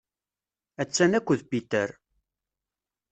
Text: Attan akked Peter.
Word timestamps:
Attan 0.81 1.11
akked 1.17 1.45
Peter. 1.49 1.89